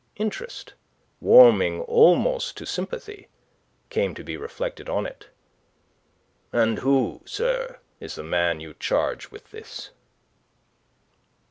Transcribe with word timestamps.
Interest, 0.15 0.73
warming 1.19 1.81
almost 1.81 2.57
to 2.57 2.65
sympathy, 2.65 3.27
came 3.91 4.15
to 4.15 4.23
be 4.23 4.35
reflected 4.35 4.89
on 4.89 5.05
it. 5.05 5.27
"And 6.51 6.79
who, 6.79 7.21
sir, 7.25 7.77
is 7.99 8.15
the 8.15 8.23
man 8.23 8.59
you 8.59 8.73
charge 8.73 9.29
with 9.29 9.51
this?" 9.51 9.91